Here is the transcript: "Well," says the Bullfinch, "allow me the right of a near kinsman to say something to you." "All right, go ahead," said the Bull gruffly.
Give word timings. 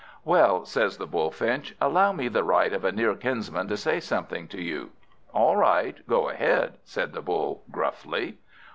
"Well," 0.25 0.65
says 0.65 0.97
the 0.97 1.05
Bullfinch, 1.05 1.75
"allow 1.79 2.11
me 2.11 2.27
the 2.27 2.43
right 2.43 2.73
of 2.73 2.83
a 2.83 2.91
near 2.91 3.13
kinsman 3.13 3.67
to 3.67 3.77
say 3.77 3.99
something 3.99 4.47
to 4.47 4.59
you." 4.59 4.89
"All 5.31 5.55
right, 5.55 5.95
go 6.07 6.27
ahead," 6.29 6.79
said 6.83 7.13
the 7.13 7.21
Bull 7.21 7.61
gruffly. 7.69 8.39